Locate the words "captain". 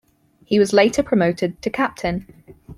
1.69-2.25